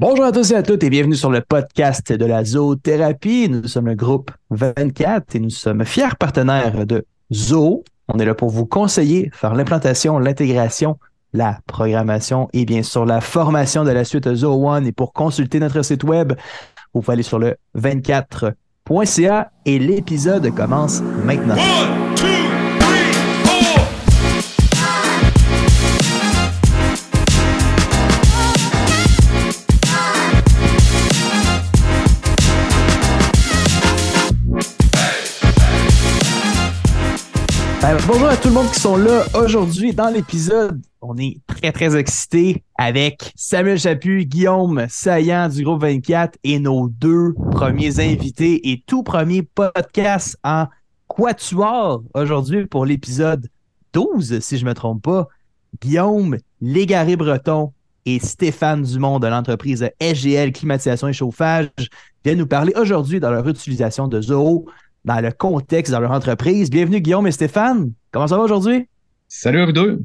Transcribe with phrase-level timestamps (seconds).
[0.00, 3.50] Bonjour à tous et à toutes et bienvenue sur le podcast de la zoothérapie.
[3.50, 7.84] Nous sommes le groupe 24 et nous sommes fiers partenaires de Zoo.
[8.08, 10.96] On est là pour vous conseiller, faire l'implantation, l'intégration,
[11.34, 14.86] la programmation et bien sûr la formation de la suite Zoo One.
[14.86, 16.32] Et pour consulter notre site web,
[16.94, 21.56] vous pouvez aller sur le 24.ca et l'épisode commence maintenant.
[37.82, 40.82] Ben, bonjour à tout le monde qui sont là aujourd'hui dans l'épisode.
[41.00, 46.88] On est très très excités avec Samuel Chaput, Guillaume Saillant du groupe 24 et nos
[46.88, 50.66] deux premiers invités et tout premier podcast en
[51.08, 53.48] quatuor aujourd'hui pour l'épisode
[53.94, 55.28] 12 si je me trompe pas.
[55.80, 57.72] Guillaume Légaré Breton
[58.04, 61.70] et Stéphane Dumont de l'entreprise SGL Climatisation et Chauffage
[62.26, 64.66] viennent nous parler aujourd'hui de leur utilisation de Zoho
[65.04, 66.70] dans le contexte dans leur entreprise.
[66.70, 67.92] Bienvenue Guillaume et Stéphane.
[68.12, 68.88] Comment ça va aujourd'hui?
[69.28, 70.02] Salut à vous deux.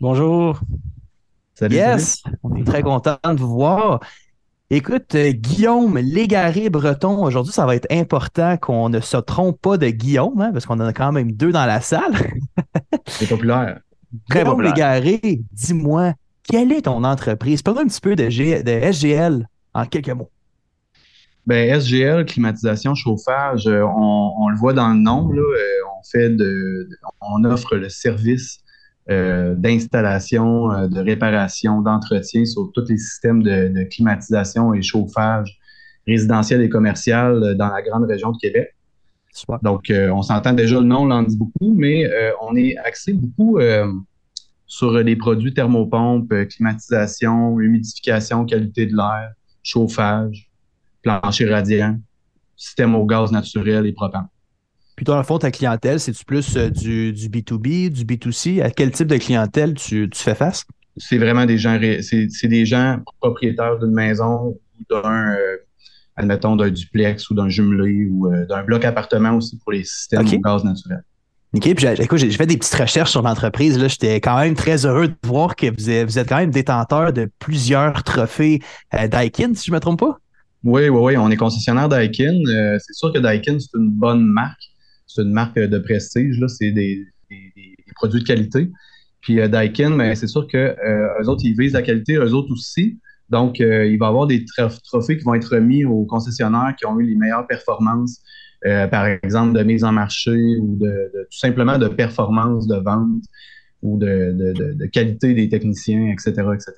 [0.00, 0.60] Bonjour.
[1.54, 1.76] Salut.
[1.76, 4.00] Yes, on est très content de vous voir.
[4.68, 9.78] Écoute, euh, Guillaume Légaré Breton, aujourd'hui, ça va être important qu'on ne se trompe pas
[9.78, 12.12] de Guillaume, hein, parce qu'on en a quand même deux dans la salle.
[13.06, 13.78] C'est populaire.
[14.28, 17.62] Très Guillaume Guillaume Légaré, dis-moi, quelle est ton entreprise?
[17.62, 20.30] Parle un petit peu de, G- de SGL en quelques mots.
[21.46, 25.64] Ben, SGL, climatisation, chauffage, euh, on, on le voit dans le nom, là, euh,
[25.96, 26.88] on fait de,
[27.20, 28.58] on offre le service
[29.08, 35.56] euh, d'installation, euh, de réparation, d'entretien sur tous les systèmes de, de climatisation et chauffage
[36.06, 38.74] résidentiel et commercial euh, dans la grande région de Québec.
[39.32, 39.58] Super.
[39.62, 43.12] Donc, euh, on s'entend déjà, le nom l'en dit beaucoup, mais euh, on est axé
[43.12, 43.86] beaucoup euh,
[44.66, 50.45] sur les produits thermopompes, climatisation, humidification, qualité de l'air, chauffage,
[51.06, 51.98] plancher radiant,
[52.56, 54.26] système au gaz naturel et propane.
[54.96, 58.62] Puis toi, dans le fond, ta clientèle, c'est-tu plus euh, du, du B2B, du B2C?
[58.62, 60.64] À quel type de clientèle tu, tu fais face?
[60.96, 65.56] C'est vraiment des gens, c'est des gens propriétaires d'une maison ou d'un, euh,
[66.16, 70.26] admettons, d'un duplex ou d'un jumelé ou euh, d'un bloc appartement aussi pour les systèmes
[70.26, 71.04] au gaz naturel.
[71.54, 73.78] OK, puis j'ai, écoute, j'ai fait des petites recherches sur l'entreprise.
[73.78, 76.50] Là, j'étais quand même très heureux de voir que vous êtes, vous êtes quand même
[76.50, 78.60] détenteur de plusieurs trophées
[78.94, 80.18] euh, Daikin, si je me trompe pas?
[80.66, 82.40] Oui, oui, oui, on est concessionnaire Daikin.
[82.48, 84.62] Euh, c'est sûr que Daikin, c'est une bonne marque.
[85.06, 86.38] C'est une marque de prestige.
[86.40, 86.48] Là.
[86.48, 88.70] C'est des, des- des- produits de qualité.
[89.20, 92.32] Puis euh, Daikin, mais c'est sûr que euh, eux autres, ils visent la qualité, eux
[92.34, 92.98] autres aussi.
[93.30, 96.74] Donc, euh, il va y avoir des tro- trophées qui vont être remis aux concessionnaires
[96.78, 98.20] qui ont eu les meilleures performances,
[98.66, 102.76] euh, par exemple, de mise en marché ou de, de- tout simplement de performance de
[102.76, 103.22] vente
[103.82, 106.72] ou de- de- de qualité des techniciens, etc., etc.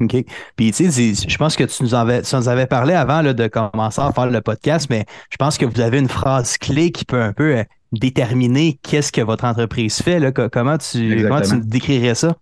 [0.00, 0.24] OK?
[0.56, 3.32] Puis, tu sais, je pense que tu nous, avais, tu nous avais parlé avant là,
[3.32, 6.92] de commencer à faire le podcast, mais je pense que vous avez une phrase clé
[6.92, 10.20] qui peut un peu euh, déterminer qu'est-ce que votre entreprise fait.
[10.20, 10.30] Là.
[10.30, 12.36] Co- Comment, tu, comment tu décrirais ça?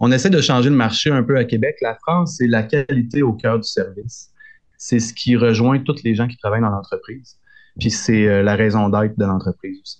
[0.00, 1.76] On essaie de changer le marché un peu à Québec.
[1.82, 4.30] La France, c'est la qualité au cœur du service.
[4.78, 7.36] C'est ce qui rejoint toutes les gens qui travaillent dans l'entreprise.
[7.78, 9.98] Puis c'est euh, la raison d'être de l'entreprise aussi.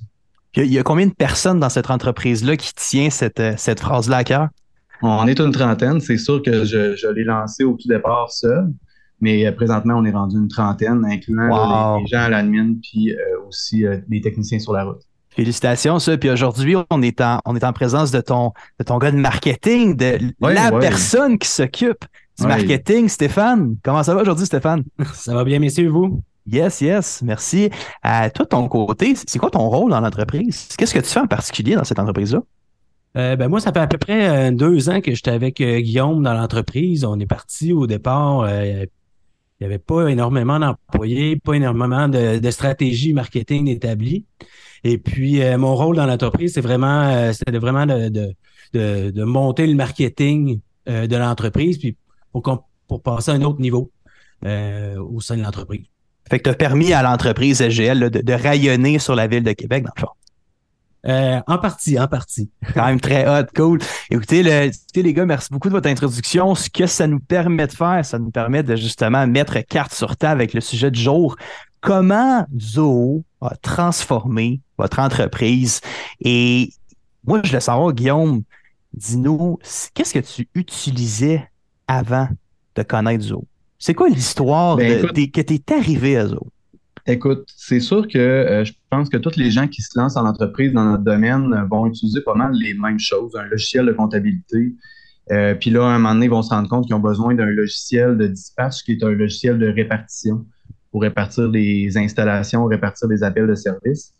[0.54, 3.38] Il y, a, il y a combien de personnes dans cette entreprise-là qui tient cette,
[3.40, 4.48] euh, cette phrase-là à cœur?
[5.02, 6.00] On est une trentaine.
[6.00, 8.68] C'est sûr que je, je l'ai lancé au tout départ seul,
[9.20, 11.96] mais euh, présentement, on est rendu une trentaine, incluant là, Wow.
[11.98, 13.16] les, les gens à l'admin, puis euh,
[13.48, 15.00] aussi euh, les techniciens sur la route.
[15.30, 16.16] Félicitations, ça.
[16.18, 19.16] Puis aujourd'hui, on est en, on est en présence de ton, de ton gars de
[19.16, 22.04] marketing, de la personne qui s'occupe
[22.38, 23.76] du marketing, Stéphane.
[23.82, 24.82] Comment ça va aujourd'hui, Stéphane?
[25.14, 26.20] Ça va bien, messieurs, vous?
[26.46, 27.70] Yes, yes, merci.
[28.02, 30.68] À toi, de ton côté, c'est quoi ton rôle dans l'entreprise?
[30.76, 32.40] Qu'est-ce que tu fais en particulier dans cette entreprise-là?
[33.16, 35.80] Euh, ben moi, ça fait à peu près euh, deux ans que j'étais avec euh,
[35.80, 37.04] Guillaume dans l'entreprise.
[37.04, 38.48] On est parti au départ.
[38.48, 38.88] il
[39.60, 44.24] n'y avait pas énormément d'employés, pas énormément de, de stratégie marketing établie.
[44.84, 48.08] Et puis, mon rôle dans l'entreprise, c'est vraiment, c'était vraiment de,
[48.72, 50.58] de, de, monter le marketing
[50.88, 51.96] de l'entreprise, puis
[52.32, 52.42] pour,
[52.88, 53.92] pour passer à un autre niveau
[54.44, 55.86] au sein de l'entreprise.
[56.28, 59.84] Fait que tu as permis à l'entreprise SGL de rayonner sur la ville de Québec,
[59.84, 60.12] dans le fond.
[61.06, 62.48] Euh, en partie, en partie.
[62.74, 63.80] Quand même très hot, cool.
[64.10, 66.54] Écoutez, le, écoutez, les gars, merci beaucoup de votre introduction.
[66.54, 70.16] Ce que ça nous permet de faire, ça nous permet de justement mettre carte sur
[70.16, 71.36] table avec le sujet du jour.
[71.80, 75.80] Comment Zoho a transformé votre entreprise?
[76.20, 76.70] Et
[77.26, 78.42] moi, je voulais savoir, Guillaume,
[78.94, 79.58] dis-nous,
[79.94, 81.48] qu'est-ce que tu utilisais
[81.88, 82.28] avant
[82.76, 83.44] de connaître Zoho?
[83.78, 86.46] C'est quoi l'histoire Ben, de- écoute- des- que tu es arrivé à Zoho?
[87.06, 90.24] Écoute, c'est sûr que euh, je pense que tous les gens qui se lancent en
[90.24, 93.34] entreprise dans notre domaine euh, vont utiliser pas mal les mêmes choses.
[93.34, 94.74] Un logiciel de comptabilité
[95.30, 97.34] Euh, puis là, à un moment donné, ils vont se rendre compte qu'ils ont besoin
[97.34, 100.44] d'un logiciel de dispatch qui est un logiciel de répartition
[100.90, 104.14] pour répartir les installations, répartir les appels de service.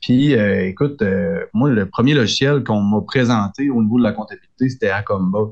[0.00, 1.02] Puis, écoute,
[1.54, 5.50] moi, le premier logiciel qu'on m'a présenté au niveau de la comptabilité, c'était Acomba.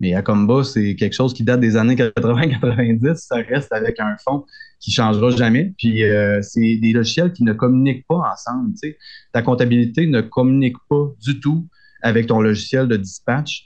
[0.00, 3.16] Mais Acomba, c'est quelque chose qui date des années 80-90.
[3.16, 4.44] Ça reste avec un fond
[4.80, 5.74] qui changera jamais.
[5.76, 8.74] Puis, euh, c'est des logiciels qui ne communiquent pas ensemble.
[9.32, 11.66] Ta comptabilité ne communique pas du tout
[12.02, 13.64] avec ton logiciel de dispatch.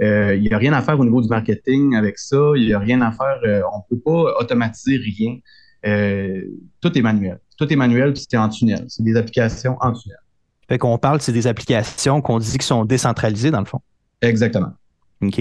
[0.00, 2.52] Il n'y a rien à faire au niveau du marketing avec ça.
[2.56, 3.38] Il n'y a rien à faire.
[3.72, 5.38] on ne peut pas automatiser rien.
[6.80, 7.38] tout est manuel.
[7.58, 8.86] Tout est manuel, puis c'est en tunnel.
[8.88, 10.18] C'est des applications en tunnel.
[10.70, 13.80] Fait qu'on parle, c'est des applications qu'on dit qui sont décentralisées, dans le fond.
[14.22, 14.72] Exactement.
[15.20, 15.40] OK.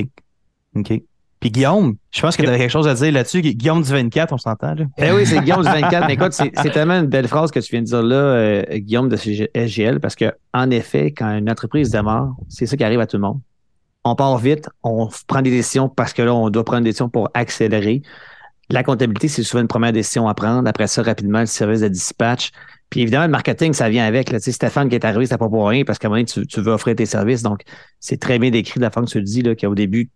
[0.76, 1.04] OK.
[1.40, 3.42] Puis Guillaume, je pense que tu avais quelque chose à dire là-dessus.
[3.42, 4.86] Guillaume du 24, on s'entend, là?
[4.98, 6.08] Eh oui, c'est Guillaume du 24.
[6.08, 9.08] Mais écoute, c'est tellement une belle phrase que tu viens de dire là, euh, Guillaume
[9.08, 13.08] de SGL, parce que, en effet, quand une entreprise démarre, c'est ça qui arrive à
[13.08, 13.40] tout le monde.
[14.04, 17.10] On part vite, on prend des décisions parce que là, on doit prendre des décisions
[17.10, 18.02] pour accélérer.
[18.70, 20.68] La comptabilité, c'est souvent une première décision à prendre.
[20.68, 22.52] Après ça, rapidement, le service de dispatch.
[22.90, 24.32] Puis évidemment, le marketing, ça vient avec.
[24.32, 24.40] Là.
[24.40, 26.46] Tu sais, Stéphane qui est arrivé, c'est pas pour rien parce qu'à un moment donné,
[26.48, 27.44] tu, veux offrir tes services.
[27.44, 27.62] Donc,
[28.00, 30.10] c'est très bien décrit de la façon que tu le dis, là, qu'au début,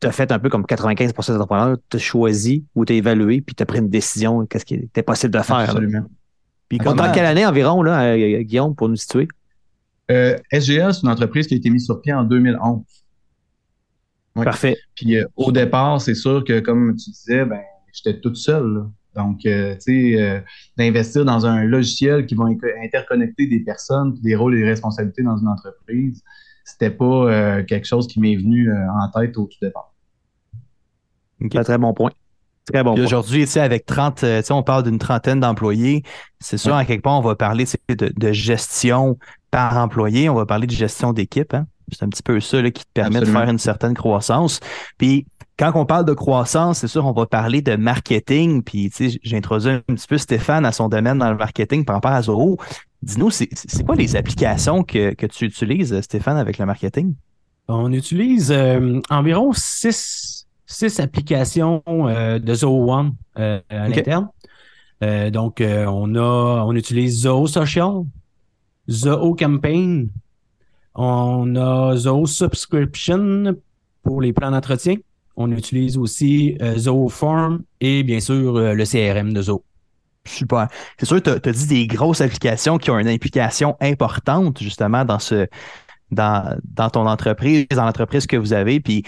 [0.00, 2.96] tu as fait un peu comme 95 des entrepreneurs, tu as choisi ou tu as
[2.96, 5.56] évalué, puis tu as pris une décision, qu'est-ce qui était possible de faire.
[5.56, 6.04] Absolument.
[6.68, 9.28] Puis dans quelle année environ, là, euh, Guillaume, pour nous situer?
[10.10, 12.82] Euh, SGL, c'est une entreprise qui a été mise sur pied en 2011.
[14.34, 14.76] Parfait.
[14.94, 17.60] Puis euh, au départ, c'est sûr que, comme tu disais, ben,
[17.92, 18.86] j'étais toute seule.
[19.14, 20.44] Donc, euh, tu sais,
[20.76, 22.44] d'investir dans un logiciel qui va
[22.82, 26.22] interconnecter des personnes, des rôles et des responsabilités dans une entreprise,
[26.64, 29.89] c'était pas quelque chose qui m'est venu en tête au tout départ.
[31.44, 31.62] Okay.
[31.62, 32.10] Très bon point.
[32.72, 36.02] Très bon Aujourd'hui, avec 30, on parle d'une trentaine d'employés.
[36.40, 39.18] C'est sûr, à quelque part, on va parler de, de, gestion
[39.50, 40.28] par employé.
[40.28, 41.54] On va parler de gestion d'équipe.
[41.54, 41.66] Hein?
[41.92, 44.60] C'est un petit peu ça là, qui te permet de faire une certaine croissance.
[44.98, 45.26] Puis,
[45.58, 48.62] quand on parle de croissance, c'est sûr, on va parler de marketing.
[48.62, 51.84] Puis, tu sais, j'ai introduit un petit peu Stéphane à son domaine dans le marketing
[51.84, 52.58] par rapport à Zoro.
[53.02, 53.48] Dis-nous, c'est
[53.84, 57.14] quoi les applications que, tu utilises, Stéphane, avec le marketing?
[57.68, 60.29] On utilise euh, environ six,
[60.70, 64.28] six applications euh, de Zoho One euh, à l'interne.
[65.32, 68.04] donc, on a, on utilise Zoho Social,
[68.88, 70.08] Zoho Campaign,
[70.94, 73.56] on a Zoho Subscription
[74.02, 74.96] pour les plans d'entretien.
[75.36, 79.64] On utilise aussi euh, Zooform et bien sûr euh, le CRM de Zoho.
[80.26, 80.68] Super.
[80.98, 85.04] C'est sûr que tu as, dit des grosses applications qui ont une implication importante justement
[85.04, 85.46] dans ce
[86.10, 88.80] dans, dans ton entreprise, dans l'entreprise que vous avez.
[88.80, 89.04] Puis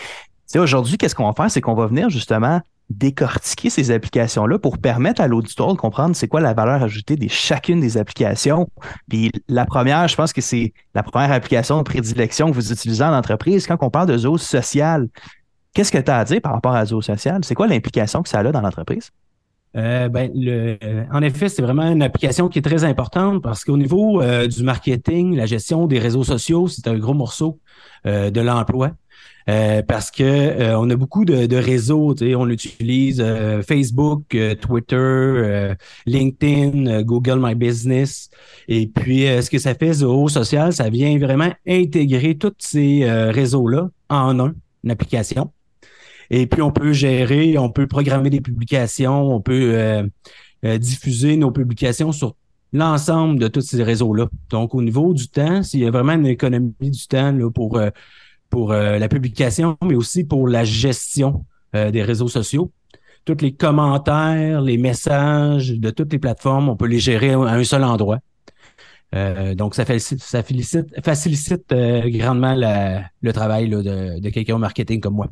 [0.58, 1.50] aujourd'hui, qu'est-ce qu'on va faire?
[1.50, 2.60] C'est qu'on va venir justement
[2.90, 7.26] décortiquer ces applications-là pour permettre à l'auditoire de comprendre c'est quoi la valeur ajoutée de
[7.28, 8.68] chacune des applications.
[9.08, 13.04] Puis la première, je pense que c'est la première application de prédilection que vous utilisez
[13.04, 13.66] en entreprise.
[13.66, 15.08] Quand on parle de Zoho social,
[15.74, 17.40] Qu'est-ce que tu as à dire par rapport à Zoho Social?
[17.44, 19.10] C'est quoi l'implication que ça a dans l'entreprise?
[19.74, 23.64] Euh, ben, le, euh, en effet, c'est vraiment une application qui est très importante parce
[23.64, 27.58] qu'au niveau euh, du marketing, la gestion des réseaux sociaux, c'est un gros morceau
[28.04, 28.90] de l'emploi.
[29.46, 33.24] Parce que on a beaucoup de, de réseaux, on utilise
[33.66, 35.74] Facebook, Twitter,
[36.06, 38.30] LinkedIn, Google My Business.
[38.68, 43.90] Et puis, ce que ça fait, Zoho Social, ça vient vraiment intégrer tous ces réseaux-là
[44.08, 44.54] en un,
[44.84, 45.50] une application.
[46.32, 50.06] Et puis, on peut gérer, on peut programmer des publications, on peut euh,
[50.64, 52.36] euh, diffuser nos publications sur
[52.72, 54.28] l'ensemble de tous ces réseaux-là.
[54.48, 57.78] Donc, au niveau du temps, s'il y a vraiment une économie du temps là, pour,
[58.52, 61.44] euh, pour la publication, mais aussi pour la gestion
[61.74, 62.70] des réseaux sociaux.
[63.24, 67.64] Tous les commentaires, les messages de toutes les plateformes, on peut les gérer à un
[67.64, 68.18] seul endroit.
[69.54, 71.74] donc, ça, facilite, ça facilite,
[72.06, 75.28] grandement le travail de, de quelqu'un au marketing comme moi.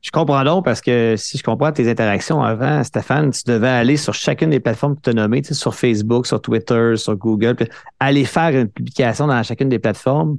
[0.00, 3.96] Je comprends donc parce que si je comprends tes interactions avant, Stéphane, tu devais aller
[3.96, 7.16] sur chacune des plateformes que tu as nommées, tu sais, sur Facebook, sur Twitter, sur
[7.16, 7.56] Google,
[7.98, 10.38] aller faire une publication dans chacune des plateformes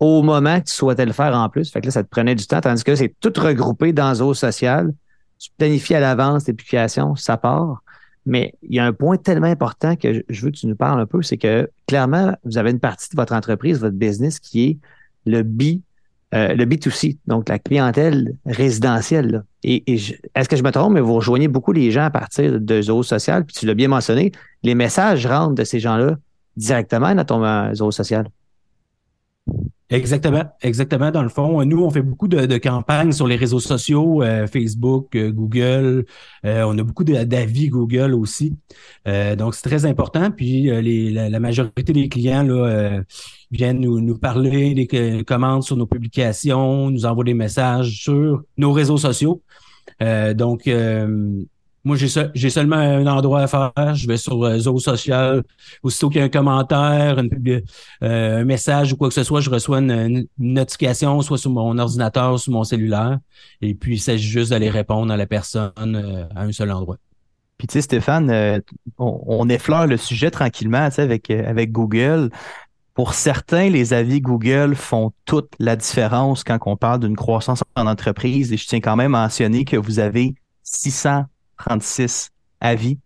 [0.00, 1.70] au moment que tu souhaitais le faire en plus.
[1.70, 4.34] Fait que là, ça te prenait du temps, tandis que c'est tout regroupé dans Zoho
[4.34, 4.92] Social.
[5.38, 7.82] Tu planifies à l'avance tes publications, ça part.
[8.26, 11.00] Mais il y a un point tellement important que je veux que tu nous parles
[11.00, 14.64] un peu, c'est que clairement, vous avez une partie de votre entreprise, votre business qui
[14.64, 14.78] est
[15.24, 15.80] le B
[16.34, 19.44] euh, le B2C, donc la clientèle résidentielle.
[19.62, 19.82] Et,
[20.34, 23.02] est-ce que je me trompe, mais vous rejoignez beaucoup les gens à partir de Zoho
[23.02, 26.18] Social, puis tu l'as bien mentionné, les messages rentrent de ces gens-là
[26.54, 28.28] directement dans ton Zoho Social?
[29.90, 31.10] Exactement, exactement.
[31.10, 34.46] Dans le fond, nous, on fait beaucoup de, de campagnes sur les réseaux sociaux, euh,
[34.46, 36.04] Facebook, euh, Google.
[36.44, 38.54] Euh, on a beaucoup d'avis Google aussi.
[39.06, 40.30] Euh, donc, c'est très important.
[40.30, 43.00] Puis, euh, les, la, la majorité des clients là,
[43.50, 48.72] viennent nous, nous parler, des commandent sur nos publications, nous envoient des messages sur nos
[48.72, 49.42] réseaux sociaux.
[50.34, 50.68] Donc,
[51.88, 53.94] moi, j'ai se- j'ai seulement un endroit à faire.
[53.94, 55.42] Je vais sur Zoho Social.
[55.82, 57.16] Aussitôt qu'il y a un commentaire,
[58.02, 61.78] euh, un message ou quoi que ce soit, je reçois une, notification, soit sur mon
[61.78, 63.18] ordinateur, sur mon cellulaire.
[63.62, 66.98] Et puis, il s'agit juste d'aller répondre à la personne euh, à un seul endroit.
[67.56, 68.60] Puis tu sais, Stéphane, euh,
[68.98, 72.28] on, on effleure le sujet tranquillement avec, avec Google.
[72.92, 77.86] Pour certains, les avis Google font toute la différence quand on parle d'une croissance en
[77.86, 78.52] entreprise.
[78.52, 80.34] Et je tiens quand même à mentionner que vous avez
[81.58, 82.98] 636 avis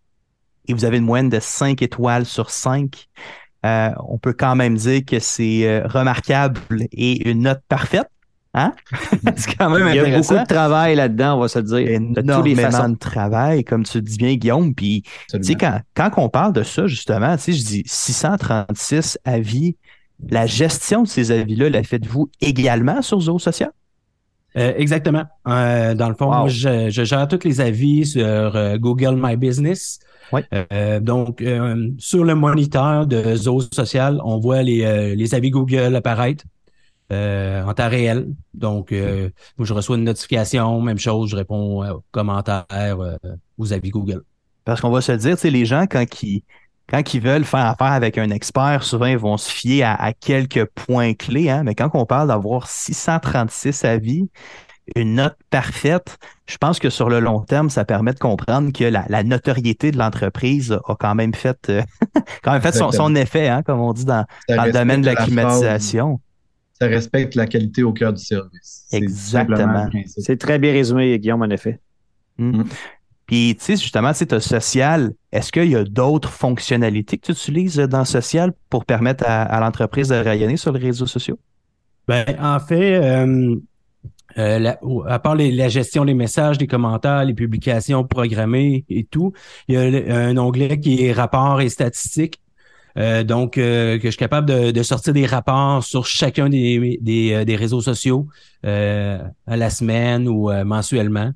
[0.68, 3.08] et vous avez une moyenne de 5 étoiles sur 5.
[3.64, 6.60] Euh, on peut quand même dire que c'est euh, remarquable
[6.92, 8.08] et une note parfaite.
[8.54, 8.74] Hein?
[9.36, 11.78] c'est quand même Il y a beaucoup de travail là-dedans, on va se dire.
[11.78, 12.88] De toutes les énormément façons.
[12.90, 14.74] de travail, comme tu dis bien, Guillaume.
[14.74, 19.18] Puis, tu sais, quand, quand on parle de ça, justement, tu sais, je dis 636
[19.24, 19.76] avis.
[20.28, 23.72] La gestion de ces avis-là, la faites-vous également sur Zoho Social?
[24.56, 25.24] Euh, exactement.
[25.48, 26.38] Euh, dans le fond, Wow.
[26.40, 29.98] moi, je, je gère tous les avis sur euh, Google My Business.
[30.30, 30.44] Ouais.
[30.72, 35.50] Euh, donc, euh, sur le moniteur de Zoho Social, on voit les, euh, les avis
[35.50, 36.44] Google apparaître
[37.12, 38.28] euh, en temps réel.
[38.54, 39.28] Donc, euh,
[39.58, 43.16] moi, je reçois une notification, même chose, je réponds aux commentaires, euh,
[43.58, 44.22] aux avis Google.
[44.64, 46.42] Parce qu'on va se dire, tu sais, les gens, quand ils,
[46.92, 50.12] quand ils veulent faire affaire avec un expert, souvent, ils vont se fier à, à
[50.12, 51.48] quelques points clés.
[51.48, 51.62] Hein?
[51.64, 54.28] Mais quand on parle d'avoir 636 avis,
[54.94, 58.84] une note parfaite, je pense que sur le long terme, ça permet de comprendre que
[58.84, 61.82] la, la notoriété de l'entreprise a quand même fait, euh,
[62.42, 65.14] quand même fait son, son effet, hein, comme on dit dans, le domaine de la
[65.14, 66.20] climatisation.
[66.78, 68.86] ça respecte la qualité au cœur du service.
[68.92, 69.88] Exactement.
[70.06, 71.80] C'est très bien résumé, Guillaume, en effet.
[72.36, 72.64] Mm.
[73.32, 75.14] Puis, tu sais, justement, tu sais, social.
[75.32, 80.08] Est-ce qu'il y a d'autres fonctionnalités que tu utilises dans social pour permettre à, l'entreprise
[80.08, 81.38] de rayonner sur les réseaux sociaux?
[82.06, 83.56] Ben, en fait, euh,
[84.36, 84.74] euh,
[85.08, 89.32] à part la gestion des messages, des commentaires, les publications programmées et tout,
[89.66, 92.38] il y a un onglet qui est rapports et statistiques.
[92.98, 97.32] Euh, donc, euh, que je suis capable de, sortir des rapports sur chacun des, des,
[97.32, 98.28] euh, des réseaux sociaux
[98.66, 101.32] euh, à la semaine ou euh, mensuellement.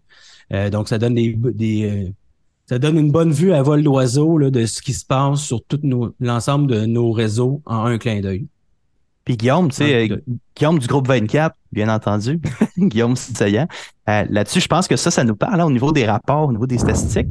[0.53, 2.11] Euh, donc, ça donne des, des euh,
[2.67, 5.63] ça donne une bonne vue à vol d'oiseau là, de ce qui se passe sur
[5.65, 5.81] tout
[6.19, 8.47] l'ensemble de nos réseaux en un clin d'œil.
[9.25, 10.17] Puis Guillaume, tu sais, euh,
[10.57, 12.41] Guillaume du groupe 24, bien entendu,
[12.79, 13.67] Guillaume Saillant.
[14.09, 16.53] Euh, Là-dessus, je pense que ça, ça nous parle hein, au niveau des rapports, au
[16.53, 17.27] niveau des statistiques.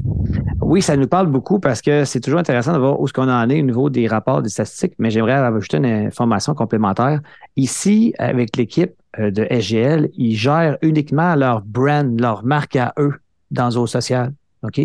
[0.62, 3.30] Oui, ça nous parle beaucoup parce que c'est toujours intéressant de voir où ce qu'on
[3.30, 7.22] en est au niveau des rapports, des statistiques, mais j'aimerais ajouter une information complémentaire.
[7.56, 13.14] Ici, avec l'équipe de SGL, ils gèrent uniquement leur brand, leur marque à eux
[13.52, 14.34] dans Zoho Social.
[14.64, 14.82] OK?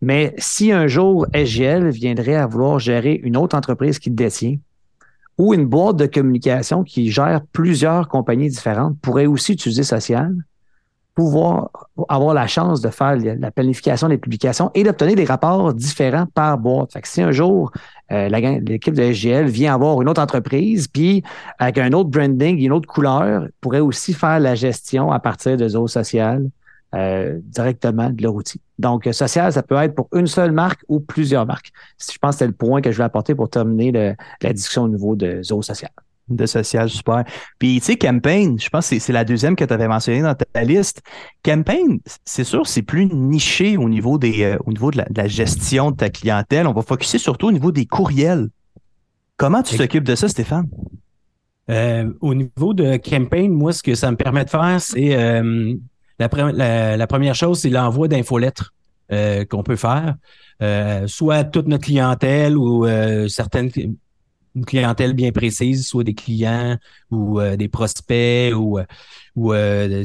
[0.00, 4.56] Mais si un jour SGL viendrait à vouloir gérer une autre entreprise qui détient,
[5.38, 10.34] ou une boîte de communication qui gère plusieurs compagnies différentes pourrait aussi utiliser Social,
[11.14, 11.70] pouvoir
[12.08, 16.58] avoir la chance de faire la planification des publications et d'obtenir des rapports différents par
[16.58, 16.92] boîte.
[16.92, 17.72] Fait que si un jour,
[18.12, 21.22] euh, l'équipe de SGL vient avoir une autre entreprise, puis
[21.58, 25.68] avec un autre branding, une autre couleur, pourrait aussi faire la gestion à partir de
[25.68, 26.48] Zoho Social
[26.94, 28.60] euh, directement de leur outil.
[28.78, 31.70] Donc, euh, social, ça peut être pour une seule marque ou plusieurs marques.
[32.00, 34.84] Je pense que c'est le point que je vais apporter pour terminer le- la discussion
[34.84, 35.90] au niveau de Zoho Social.
[36.28, 37.24] De social, super.
[37.58, 40.34] Puis, tu sais, Campaign, je pense que c'est- la deuxième que tu avais mentionnée dans
[40.34, 41.00] ta liste.
[41.42, 45.16] Campaign, c'est sûr, c'est plus niché au niveau, des, euh, au niveau de, la, de
[45.16, 46.66] la gestion de ta clientèle.
[46.66, 48.48] On va focuser surtout au niveau des courriels.
[49.38, 50.68] Comment tu t'occupes de ça, Stéphane?
[51.70, 55.74] Euh, au niveau de campaign, moi, ce que ça me permet de faire, c'est euh,
[56.18, 58.74] la, pre- la- la première chose, c'est l'envoi d'infolettres
[59.48, 60.16] qu'on peut faire,
[61.06, 62.86] soit à toute notre clientèle ou
[63.28, 63.70] certaines
[64.54, 66.76] une clientèle bien précise, soit des clients
[67.10, 68.84] ou euh, des prospects ou, euh,
[69.48, 70.04] euh,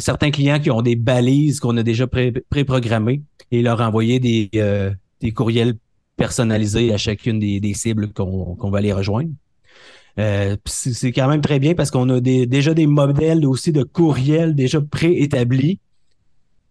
[0.00, 5.32] certains clients qui ont des balises qu'on a déjà pré- préprogrammées et leur envoyer des
[5.34, 5.74] courriels
[6.16, 9.30] personnalisés à chacune des, cibles qu'on va aller rejoindre.
[10.16, 14.80] C'est quand même très bien parce qu'on a déjà des modèles aussi de courriels déjà
[14.80, 15.80] préétablis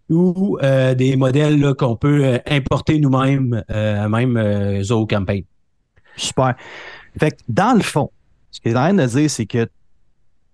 [0.10, 5.44] ou des modèles qu'on peut importer nous-mêmes même euh, Campaign.
[6.15, 6.55] Super.
[7.20, 8.12] Fait que dans le fond,
[8.51, 9.67] ce que j'ai en train de dire, c'est que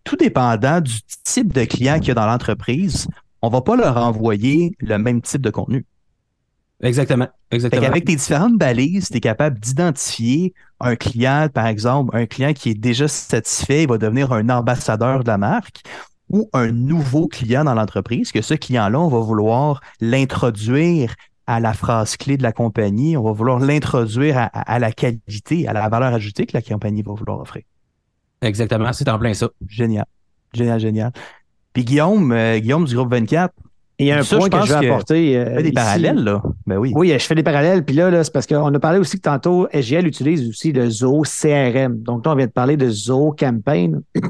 [0.04, 3.08] tout dépendant du type de client qu'il y a dans l'entreprise,
[3.42, 5.86] on va pas leur envoyer le même type de contenu.
[6.82, 7.28] Exactement.
[7.52, 7.82] Exactement.
[7.82, 12.70] qu'avec tes différentes balises, tu es capable d'identifier un client, par exemple, un client qui
[12.70, 15.82] est déjà satisfait, il va devenir un ambassadeur de la marque
[16.30, 21.16] ou un nouveau client dans l'entreprise, que ce client-là, on va vouloir l'introduire
[21.50, 24.92] à la phrase clé de la compagnie, on va vouloir l'introduire à, à- à la
[24.92, 27.64] qualité, à la valeur ajoutée que la compagnie va vouloir offrir.
[28.42, 29.50] Exactement, c'est en plein ça.
[29.68, 30.06] Génial.
[30.54, 31.12] Génial, génial.
[31.74, 33.54] Puis Guillaume, euh, Guillaume du groupe 24,
[34.00, 35.38] Et il y a un Ça, point je que je veux que apporter.
[35.38, 35.72] euh, fait des ici.
[35.74, 36.42] parallèles, là.
[36.66, 36.92] Ben oui.
[36.96, 37.84] Oui, je fais des parallèles.
[37.84, 40.90] Puis là, là c'est parce qu'on a parlé aussi que tantôt, SGL utilise aussi le
[40.90, 42.02] Zoho CRM.
[42.02, 44.02] Donc là, on vient de parler de Zoho Campaign.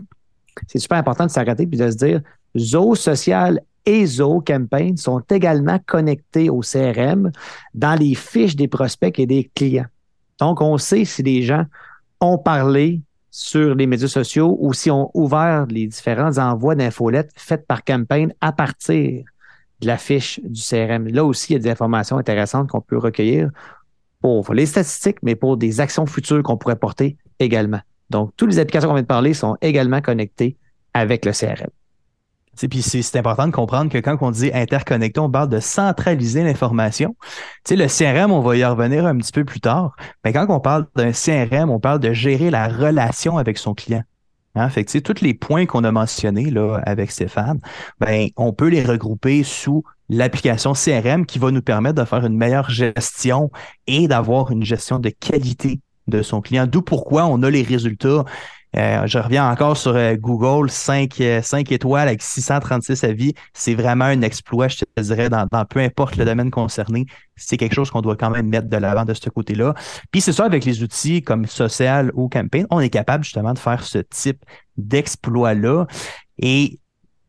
[0.68, 2.22] C'est super important de s'arrêter puis de se dire
[2.58, 7.32] Zoho Social et Zoho Campaign sont également connectés au CRM
[7.74, 9.88] dans les fiches des prospects et des clients.
[10.40, 11.66] Donc, on sait si les gens
[12.22, 17.66] ont parlé sur les médias sociaux ou si ont ouvert les différents envois d'infolettes faites
[17.66, 19.24] par Campaign à partir
[19.82, 21.08] de la fiche du CRM.
[21.08, 23.50] Là aussi, il y a des informations intéressantes qu'on peut recueillir
[24.22, 27.82] pour les statistiques, mais pour des actions futures qu'on pourrait porter également.
[28.12, 30.58] Donc, toutes les applications qu'on vient de parler sont également connectées
[30.94, 31.70] avec le CRM.
[32.68, 37.16] Puis c'est important de comprendre que quand on dit interconnecté, on parle de centraliser l'information.
[37.70, 39.96] Le CRM, on va y revenir un petit peu plus tard.
[40.26, 44.04] Mais quand on parle d'un CRM, on parle de gérer la relation avec son client.
[44.56, 44.70] Hein?
[44.70, 47.60] Fait que, tous les points qu'on a mentionnés là, avec Stéphane,
[48.00, 52.36] ben, on peut les regrouper sous l'application CRM qui va nous permettre de faire une
[52.36, 53.52] meilleure gestion
[53.88, 56.68] et d'avoir une gestion de qualité de son client.
[56.68, 58.26] D'où pourquoi on a les résultats
[58.78, 63.34] euh, je reviens encore sur euh, Google, 5, euh, 5 étoiles avec 636 avis.
[63.54, 67.06] C'est vraiment un exploit, je te dirais, dans, dans peu importe le domaine concerné.
[67.36, 69.74] C'est quelque chose qu'on doit quand même mettre de l'avant de ce côté-là.
[70.12, 73.60] Puis c'est ça, avec les outils comme Social ou Campaign, on est capable justement de
[73.60, 74.44] faire ce type
[74.78, 75.88] d'exploit-là.
[76.38, 76.80] Et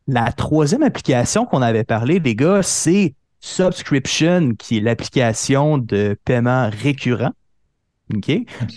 [0.07, 6.69] la troisième application qu'on avait parlé, les gars, c'est Subscription, qui est l'application de paiement
[6.71, 7.31] récurrent.
[8.17, 8.31] OK?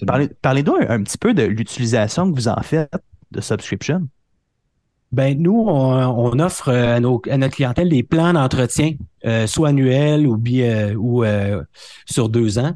[0.07, 2.91] Parlez, parlez-nous un, un petit peu de l'utilisation que vous en faites
[3.31, 4.09] de subscription.
[5.13, 9.47] Ben, nous, on, on offre euh, à, nos- à notre clientèle des plans d'entretien, euh,
[9.47, 11.63] soit annuels ou, bi- euh, ou euh,
[12.05, 12.73] sur deux ans.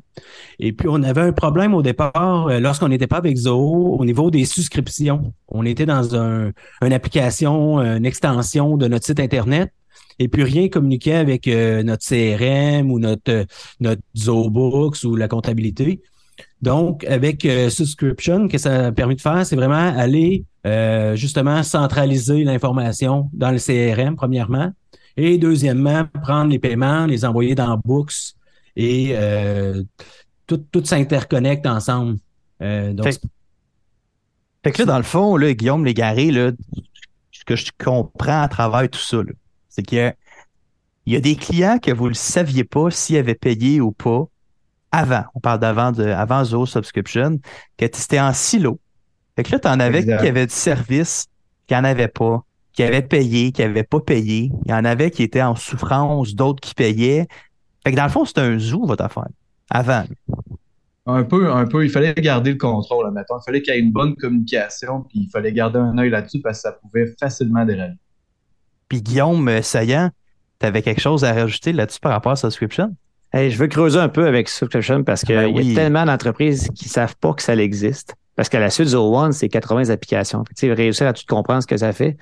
[0.60, 4.30] Et puis, on avait un problème au départ lorsqu'on n'était pas avec Zoho au niveau
[4.30, 5.32] des souscriptions.
[5.48, 9.72] On était dans un, une application, une extension de notre site Internet.
[10.20, 13.44] Et puis rien communiquait avec euh, notre CRM ou notre, euh,
[13.80, 16.02] notre Zoho Books ou la comptabilité.
[16.60, 21.62] Donc, avec euh, Subscription, que ça a permis de faire, c'est vraiment aller euh, justement
[21.62, 24.72] centraliser l'information dans le CRM, premièrement,
[25.16, 28.34] et deuxièmement, prendre les paiements, les envoyer dans Books
[28.76, 29.82] et euh,
[30.46, 32.18] tout, s'interconnecte ensemble.
[32.62, 36.50] Euh, donc, Fait- que là, dans le fond, là, Guillaume Légaré, là,
[37.30, 39.18] ce que je comprends à travers tout ça,
[39.68, 40.14] c'est qu'il
[41.06, 44.28] y y a des clients que vous ne saviez pas s'ils avaient payé ou pas
[44.92, 45.24] avant.
[45.34, 47.38] On parle d'avant de, avant Zoho Subscription,
[47.76, 48.78] que c'était en silo.
[49.36, 51.26] Fait que là, tu en avais qui avaient du service,
[51.66, 54.50] qui n'en avaient pas, qui avaient payé, qui n'avaient pas payé.
[54.64, 57.26] Il y en avait qui étaient en souffrance, d'autres qui payaient.
[57.84, 59.28] Fait que dans le fond, c'était un zoo, votre affaire.
[59.70, 60.04] Avant.
[61.06, 63.38] Un peu, un peu, il fallait garder le contrôle, admettons.
[63.38, 66.40] Il fallait qu'il y ait une bonne communication, puis il fallait garder un œil là-dessus
[66.40, 67.96] parce que ça pouvait facilement dérailler.
[68.88, 70.10] Puis Guillaume euh, Saillant,
[70.60, 72.94] tu avais quelque chose à rajouter là-dessus par rapport à Subscription?
[73.32, 75.66] Hey, je veux creuser un peu avec Subscription parce qu'il Ben oui.
[75.66, 78.14] y a tellement d'entreprises qui savent pas que ça existe.
[78.36, 80.44] Parce qu'à la suite, Zoho One, c'est 80 applications.
[80.44, 82.16] Fait que, tu sais, réussir à tout comprendre ce que ça fait.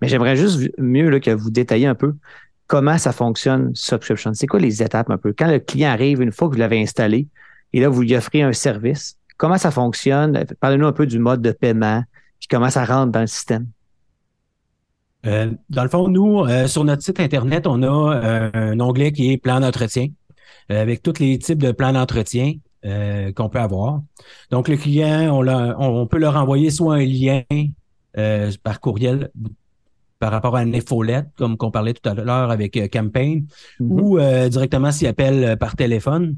[0.00, 2.14] Mais j'aimerais juste mieux là, que vous détailliez un peu
[2.72, 4.32] comment ça fonctionne, Subscription.
[4.34, 5.34] C'est quoi les étapes un peu?
[5.36, 7.28] Quand le client arrive, une fois que vous l'avez installé,
[7.74, 10.44] et là, vous lui offrez un service, comment ça fonctionne?
[10.60, 12.02] Parlez-nous un peu du mode de paiement,
[12.38, 13.66] puis comment ça rentre dans le système.
[15.26, 19.12] Euh, dans le fond, nous, euh, sur notre site Internet, on a euh, un onglet
[19.12, 20.08] qui est plan d'entretien,
[20.80, 22.54] avec tous les types de plans d'entretien
[22.84, 24.02] euh, qu'on peut avoir.
[24.50, 27.42] Donc, le client, on, l'a- on, on peut leur envoyer soit un lien
[28.18, 29.30] euh, par courriel
[30.18, 33.44] par rapport à une infolette, comme qu'on parlait tout à l'heure avec euh, Campaign,
[33.80, 36.36] ou euh, directement s'il appelle euh, par téléphone.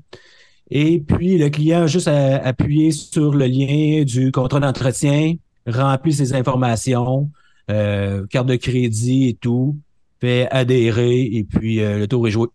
[0.71, 5.35] Et puis, le client a juste à appuyer sur le lien du contrat d'entretien,
[5.67, 7.31] remplit ses informations,
[7.71, 9.77] euh, carte de crédit et tout,
[10.19, 12.49] fait adhérer et puis euh, le tour est joué.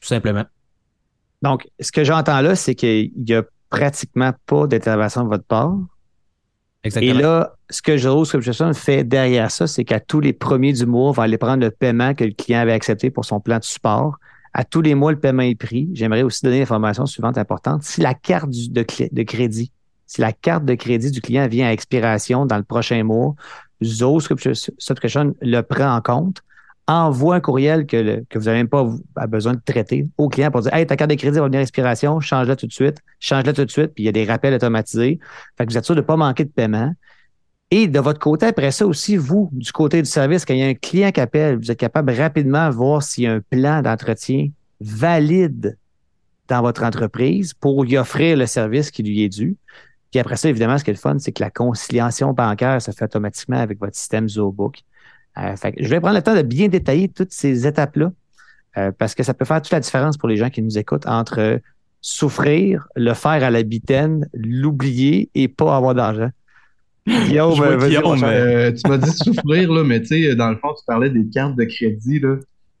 [0.00, 0.44] Tout simplement.
[1.42, 5.76] Donc, ce que j'entends là, c'est qu'il y a pratiquement pas d'intervention de votre part.
[6.84, 7.18] Exactement.
[7.18, 10.86] Et là, ce que Zoho Subscription fait derrière ça, c'est qu'à tous les premiers du
[10.86, 13.58] mois, on va aller prendre le paiement que le client avait accepté pour son plan
[13.58, 14.16] de support.
[14.54, 15.88] À tous les mois, le paiement est pris.
[15.92, 17.82] J'aimerais aussi donner l'information suivante importante.
[17.82, 19.70] Si la carte du- de, clé- de crédit,
[20.06, 23.34] si la carte de crédit du client vient à expiration dans le prochain mois,
[23.84, 26.42] Zoho Subscription le prend en compte
[26.88, 28.88] envoie un courriel que, vous n'avez même pas
[29.28, 32.18] besoin de traiter au client pour dire Hey, ta carte de crédit va venir expiration,
[32.18, 35.20] change-la tout de suite, change-la tout de suite, puis il y a des rappels automatisés.
[35.56, 36.92] Fait que vous êtes sûr de ne pas manquer de paiement.
[37.70, 40.62] Et de votre côté, après ça aussi, vous, du côté du service, quand il y
[40.62, 43.40] a un client qui appelle, vous êtes capable rapidement de voir s'il y a un
[43.40, 44.48] plan d'entretien
[44.80, 45.76] valide
[46.48, 49.58] dans votre entreprise pour lui offrir le service qui lui est dû.
[50.10, 52.90] Puis après ça, évidemment, ce qui est le fun, c'est que la conciliation bancaire se
[52.92, 54.78] fait automatiquement avec votre système ZooBook.
[55.38, 58.12] Euh, fait que je vais prendre le temps de bien détailler toutes ces étapes-là
[58.76, 61.06] euh, parce que ça peut faire toute la différence pour les gens qui nous écoutent
[61.06, 61.60] entre
[62.00, 66.30] souffrir, le faire à la bitaine, l'oublier et pas avoir d'argent.
[67.06, 68.22] Guillaume, Guillaume.
[68.22, 71.26] Euh, tu m'as dit souffrir, là, mais tu sais, dans le fond, tu parlais des
[71.28, 72.20] cartes de crédit.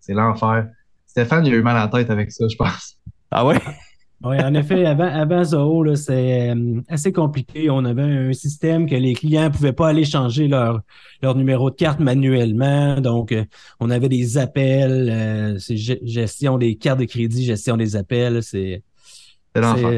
[0.00, 0.68] C'est l'enfer.
[1.06, 2.98] Stéphane, il a eu mal à la tête avec ça, je pense.
[3.30, 3.58] Ah ouais?
[4.24, 7.70] Oui, en effet, avant, avant Zoho, c'est euh, assez compliqué.
[7.70, 10.80] On avait un système que les clients ne pouvaient pas aller changer leur,
[11.22, 13.00] leur numéro de carte manuellement.
[13.00, 13.44] Donc, euh,
[13.78, 18.42] on avait des appels, euh, c'est ge- gestion des cartes de crédit, gestion des appels.
[18.42, 18.82] C'est,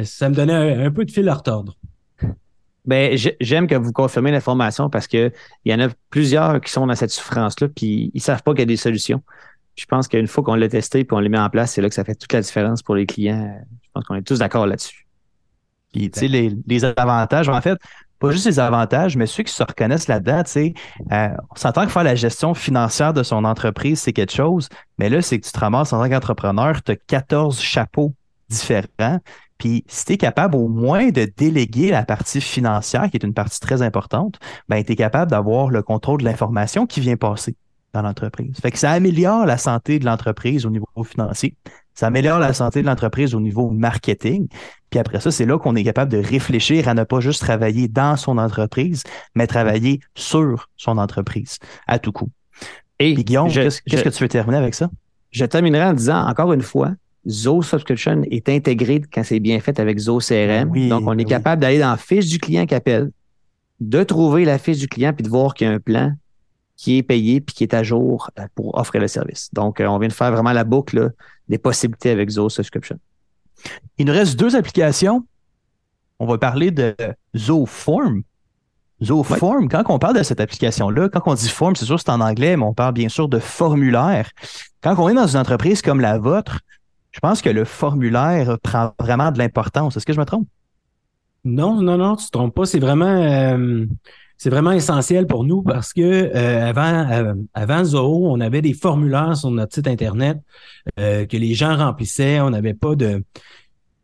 [0.04, 1.78] ça me donnait un, un peu de fil à retordre.
[2.85, 5.33] Ben, j'ai- j'aime que vous confirmez l'information parce que
[5.64, 8.61] il y en a plusieurs qui sont dans cette souffrance-là, puis ils savent pas qu'il
[8.61, 9.22] y a des solutions.
[9.76, 11.88] Je pense qu'une fois qu'on l'a testé puis on les met en place, c'est là
[11.88, 13.54] que ça fait toute la différence pour les clients.
[13.90, 15.07] Je pense qu'on est tous d'accord là-dessus.
[15.92, 17.76] Puis, tu sais, les, les avantages, en fait,
[18.20, 20.74] pas juste les avantages, mais ceux qui se reconnaissent là-dedans, tu sais,
[21.11, 25.09] euh, on s'entend que faire la gestion financière de son entreprise, c'est quelque chose, mais
[25.09, 28.14] là, c'est que tu te ramasses en tant qu'entrepreneur, tu as 14 chapeaux
[28.48, 29.18] différents.
[29.59, 33.35] Puis, si tu es capable au moins de déléguer la partie financière, qui est une
[33.35, 37.57] partie très importante, ben, tu es capable d'avoir le contrôle de l'information qui vient passer
[37.92, 38.57] dans l'entreprise.
[38.61, 41.55] Fait que ça améliore la santé de l'entreprise au niveau financier.
[41.94, 44.48] Ça améliore la santé de l'entreprise au niveau marketing.
[44.90, 47.88] Puis après ça, c'est là qu'on est capable de réfléchir à ne pas juste travailler
[47.88, 49.03] dans son entreprise,
[49.35, 52.31] mais travailler sur son entreprise à tout coup.
[52.98, 54.88] Et Puis Guillaume, qu'est-ce que tu veux terminer avec ça?
[55.31, 56.92] Je terminerai en disant encore une fois,
[57.29, 60.70] Zoho Subscription est intégré quand c'est bien fait avec Zoho CRM.
[60.70, 61.24] Oui, Donc, on est oui.
[61.26, 63.11] capable d'aller dans la fiche du client qui appelle,
[63.81, 66.14] de trouver la fiche du client puis de voir qu'il y a un plan
[66.80, 69.50] qui est payé puis qui est à jour euh, pour offrir le service.
[69.52, 71.08] Donc, euh, on vient de faire vraiment la boucle là,
[71.46, 72.98] des possibilités avec Zoho Subscription.
[73.98, 75.26] Il nous reste deux applications.
[76.18, 76.96] On va parler de
[77.36, 78.22] Zooform.
[79.02, 82.10] Zooform, quand on parle de cette application-là, quand on dit form, c'est sûr que c'est
[82.10, 84.30] en anglais, mais on parle bien sûr de formulaire.
[84.82, 86.60] Quand on est dans une entreprise comme la vôtre,
[87.10, 89.98] je pense que le formulaire prend vraiment de l'importance.
[89.98, 90.48] Est-ce que je me trompe?
[91.44, 92.64] Non, non, non, tu te trompes pas.
[92.64, 93.84] C'est vraiment, euh,
[94.42, 98.72] c'est vraiment essentiel pour nous parce que euh, avant, euh, avant Zoho, on avait des
[98.72, 100.38] formulaires sur notre site internet
[100.98, 102.40] euh, que les gens remplissaient.
[102.40, 103.22] On n'avait pas de,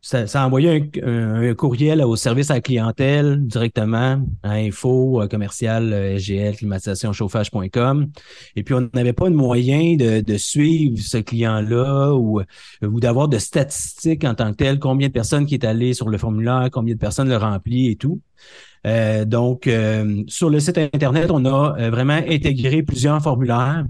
[0.01, 5.21] ça, ça envoyait un, un- un courriel au service à la clientèle directement à info
[5.21, 8.07] euh, commercial euh, SGL climatisation chauffage.com.
[8.55, 12.41] Et puis on n'avait pas de moyen de, de suivre ce client-là ou
[12.83, 16.09] ou d'avoir de statistiques en tant que tel, combien de personnes qui est allé sur
[16.09, 18.21] le formulaire, combien de personnes le remplit et tout.
[18.85, 23.85] Euh, donc, euh, sur le site Internet, on a euh, vraiment intégré plusieurs formulaires.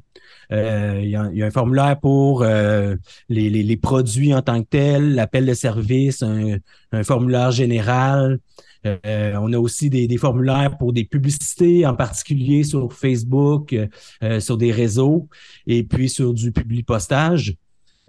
[0.54, 2.96] Euh, il, y y a un formulaire pour euh,
[3.30, 6.58] les, les- les produits en tant que tel, l'appel de service, un,
[6.92, 8.40] un formulaire général.
[8.86, 13.76] Euh, on a aussi des, des formulaires pour des publicités, en particulier sur Facebook,
[14.24, 15.28] euh, sur des réseaux,
[15.66, 17.56] et puis sur du public postage.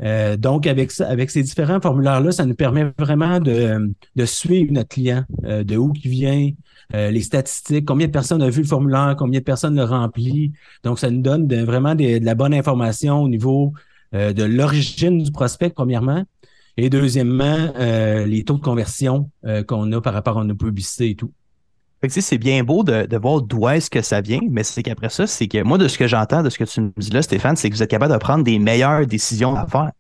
[0.03, 4.89] Euh, donc, avec avec ces différents formulaires-là, ça nous permet vraiment de, de suivre notre
[4.91, 6.51] client, euh, de où il vient,
[6.95, 10.53] euh, les statistiques, combien de personnes ont vu le formulaire, combien de personnes le remplit.
[10.85, 13.73] Donc, ça nous donne vraiment des- de la bonne information au niveau
[14.15, 16.25] euh, de l'origine du prospect, premièrement,
[16.77, 21.11] et deuxièmement, euh, les taux de conversion euh, qu'on a par rapport à nos publicités
[21.11, 21.33] et tout.
[22.01, 24.41] Fait que, tu sais, c'est bien beau de, de voir d'où est-ce que ça vient,
[24.51, 26.81] mais c'est qu'après ça, c'est que moi, de ce que j'entends, de ce que tu
[26.81, 29.67] me dis là, Stéphane, c'est que vous êtes capable de prendre des meilleures décisions à
[29.67, 29.91] faire.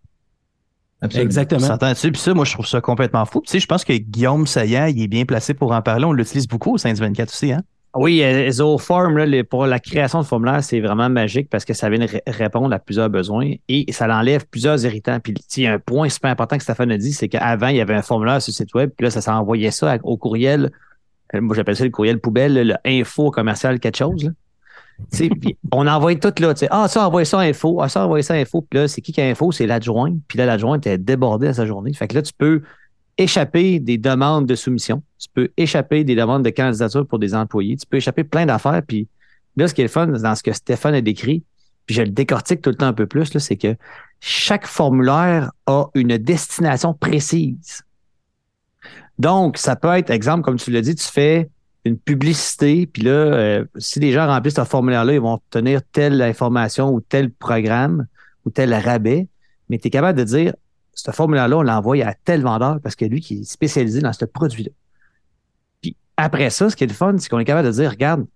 [1.01, 1.27] Absolument.
[1.27, 1.61] Exactement.
[1.61, 2.13] S'entends-tu?
[2.13, 3.41] Puis ça, moi, je trouve ça complètement fou.
[3.41, 6.05] Puis, tu sais, je pense que Guillaume Saillant, il est bien placé pour en parler.
[6.05, 7.63] On l'utilise beaucoup au sein du 24 aussi, hein?
[7.95, 11.89] Oui, euh, Zooform, là, pour la création de formulaire, c'est vraiment magique parce que ça
[11.89, 15.19] vient ré- répondre à plusieurs besoins et ça l'enlève plusieurs irritants.
[15.21, 17.77] Puis il y a un point super important que Stéphane a dit, c'est qu'avant, il
[17.77, 20.71] y avait un formulaire sur le site web, puis là, ça s'envoyait ça au courriel.
[21.35, 24.25] Euh, Moi, j'appelle ça le courriel poubelle, le info commercial quelque chose.
[24.25, 24.31] Là.
[25.73, 26.55] On envoie tout là.
[26.55, 27.81] tu sais, Ah, ça, envoie ça info.
[27.81, 28.67] Ah, ça, envoie ça info.
[28.69, 29.53] Puis là, c'est qui qui a info?
[29.53, 30.15] C'est l'adjoint.
[30.27, 31.93] Puis là, l'adjoint était débordé à sa journée.
[31.93, 32.63] Fait que là, tu peux
[33.17, 35.03] échapper des demandes de soumission.
[35.19, 37.77] Tu peux échapper des demandes de candidature pour des employés.
[37.77, 38.83] Tu peux échapper plein d'affaires.
[38.87, 39.09] Puis
[39.57, 41.43] là, ce qui est le fun dans ce que Stéphane a décrit,
[41.87, 43.75] puis je le décortique tout le temps un peu plus, c'est que
[44.21, 47.83] chaque formulaire a une destination précise.
[49.19, 51.51] Donc, ça peut être, exemple, comme tu l'as dit, tu fais
[51.85, 56.21] une publicité, puis là, euh, si les gens remplissent ce formulaire-là, ils vont obtenir telle
[56.23, 58.07] information ou tel programme
[58.45, 59.29] ou tel rabais.
[59.69, 60.55] Mais tu es capable de dire,
[60.95, 64.25] ce formulaire-là, on l'envoie à tel vendeur parce que lui qui est spécialisé dans ce
[64.25, 64.71] produit-là.
[65.81, 68.27] Puis après ça, ce qui est le fun, c'est qu'on est capable de dire, regarde,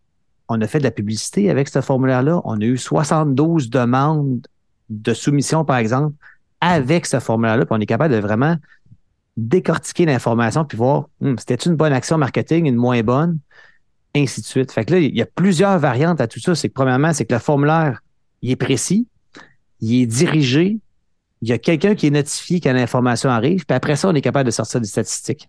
[0.49, 2.41] on a fait de la publicité avec ce formulaire-là.
[2.45, 4.47] On a eu 72 demandes
[4.91, 6.15] de soumission, par exemple,
[6.61, 7.65] avec ce formulaire-là.
[7.65, 8.57] Puis on est capable de vraiment
[9.37, 13.39] décortiquer l'information puis voir hum, c'était une bonne action marketing, une moins bonne,
[14.15, 14.73] ainsi de suite.
[14.73, 16.55] Fait que là, il y a plusieurs variantes à tout ça.
[16.55, 18.03] C'est que premièrement, c'est que le formulaire,
[18.43, 19.07] il est précis,
[19.81, 20.79] il est dirigé,
[21.41, 24.21] il y a quelqu'un qui est notifié quand l'information arrive, puis après ça, on est
[24.21, 25.49] capable de sortir des statistiques.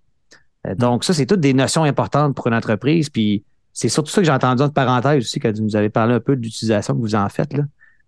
[0.67, 3.09] Euh, donc, ça, c'est toutes des notions importantes pour une entreprise.
[3.09, 3.43] Puis
[3.73, 6.19] c'est surtout ça que j'ai entendu en parenthèse aussi quand vous nous avez parlé un
[6.19, 7.53] peu de l'utilisation que vous en faites.
[7.53, 7.63] Là.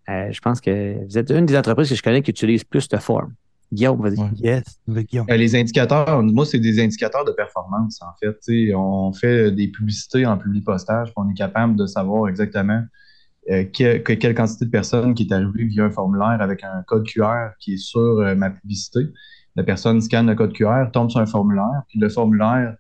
[0.09, 2.87] Euh, je pense que vous êtes une des entreprises que je connais qui utilise plus
[2.87, 3.33] de forme.
[3.71, 4.19] Guillaume, vas-y.
[4.19, 4.29] Ouais.
[4.37, 5.25] Yes, avec Guillaume.
[5.29, 8.73] Euh, les indicateurs, moi, c'est des indicateurs de performance, en fait.
[8.75, 12.81] On fait des publicités en publi-postage, puis on est capable de savoir exactement
[13.51, 16.81] euh, que- que- quelle quantité de personnes qui est arrivée via un formulaire avec un
[16.87, 19.01] code QR qui est sur euh, ma publicité.
[19.55, 22.75] La personne scanne le code QR, tombe sur un formulaire, puis le formulaire,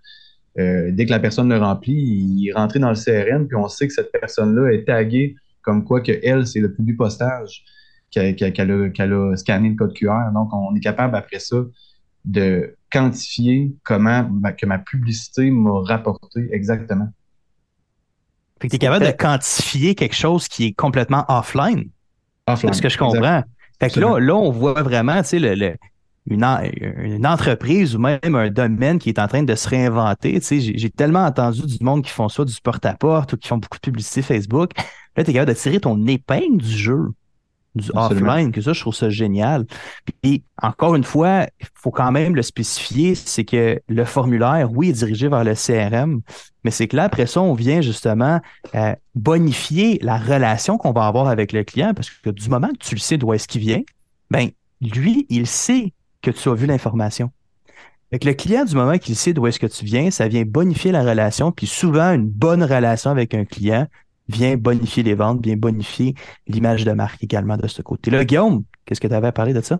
[0.57, 3.67] euh, dès que la personne le remplit, il est rentré dans le CRM, puis on
[3.67, 7.63] sait que cette personne-là est taguée comme quoi que elle, c'est le publi-postage qu'elle
[8.11, 8.35] qu'elle-
[8.71, 10.31] a, scanné le code QR.
[10.33, 11.57] Donc, on est capable après ça
[12.23, 17.09] de quantifier comment ma- que ma publicité m'a rapporté exactement.
[18.61, 21.89] Fait que tu es capable de quantifier quelque chose qui est complètement offline.
[22.47, 22.73] Offline.
[22.73, 23.43] C'est ce que je comprends.
[23.79, 25.75] Fait que là, là, on voit vraiment, tu sais, le, le-
[26.27, 30.39] une, en- une entreprise ou même un domaine qui est en train de se réinventer.
[30.39, 33.57] Tu sais, j'ai tellement entendu du monde qui font ça du porte-à-porte ou qui font
[33.57, 34.71] beaucoup de publicité Facebook.
[35.17, 37.09] Là, tu es capable de tirer ton épingle du jeu,
[37.75, 38.31] du Absolument.
[38.31, 39.65] offline, que ça, je trouve ça génial.
[40.21, 44.89] Puis, encore une fois, il faut quand même le spécifier, c'est que le formulaire, oui,
[44.89, 46.21] est dirigé vers le CRM,
[46.63, 48.39] mais c'est que là, après ça, on vient justement
[48.73, 52.79] euh, bonifier la relation qu'on va avoir avec le client parce que du moment que
[52.79, 53.81] tu le sais d'où est-ce qu'il vient,
[54.31, 54.49] ben
[54.81, 57.29] lui, il sait que tu as vu l'information.
[58.09, 60.43] Fait que le client, du moment qu'il sait d'où est-ce que tu viens, ça vient
[60.43, 61.51] bonifier la relation.
[61.51, 63.87] Puis souvent, une bonne relation avec un client
[64.27, 66.15] vient bonifier les ventes, vient bonifier
[66.47, 68.25] l'image de marque également de ce côté-là.
[68.25, 69.79] Guillaume, qu'est-ce que tu avais à parler de ça?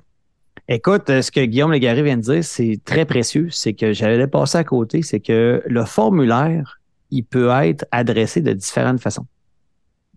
[0.67, 3.49] Écoute, euh, ce que Guillaume Légaré vient de dire, c'est très précieux.
[3.51, 6.79] C'est que j'allais passer à côté, c'est que le formulaire,
[7.11, 9.27] il peut être adressé de différentes façons.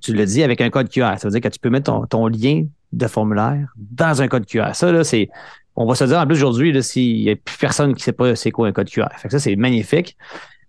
[0.00, 1.18] Tu le dis avec un code QR.
[1.18, 4.74] Ça veut dire que tu peux mettre ton, lien de formulaire dans un code QR.
[4.74, 5.28] Ça, là, c'est.
[5.76, 8.12] On va se dire en plus aujourd'hui, s'il n'y a plus personne qui ne sait
[8.12, 9.08] pas c'est quoi un code QR.
[9.16, 10.16] Fait que ça, c'est magnifique.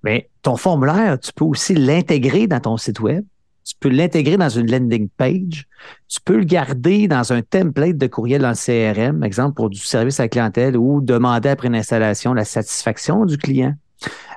[0.04, 3.24] Mais ton formulaire, tu peux aussi l'intégrer dans ton site web.
[3.70, 5.68] Tu peux l'intégrer dans une landing page.
[6.08, 9.78] Tu peux le garder dans un template de courriel dans le CRM, exemple pour du
[9.80, 13.76] service à la clientèle ou demander après une installation la satisfaction du client.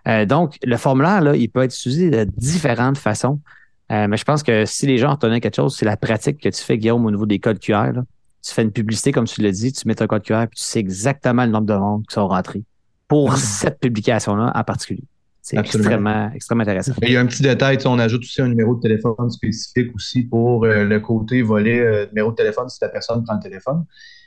[0.07, 3.41] Euh, donc, le formulaire, là, il peut être utilisé de différentes façons.
[3.91, 6.51] Euh, mais je pense que si les gens retenaient quelque chose, c'est la pratique que
[6.51, 7.93] tu fais, Guillaume, au niveau des codes QR.
[7.95, 8.05] là.
[8.47, 10.65] Tu fais une publicité, comme tu l'as dit, tu mets un code QR, puis tu
[10.65, 12.65] sais exactement le nombre de monde qui sont rentrés
[13.09, 15.05] pour cette publication-là en particulier.
[15.45, 15.91] C'est Absolument.
[15.91, 16.93] extrêmement, extrêmement intéressant.
[17.03, 20.23] Il y a un petit détail, on ajoute aussi un numéro de téléphone spécifique aussi
[20.23, 23.85] pour euh, le côté volet euh, numéro de téléphone si la personne prend le téléphone,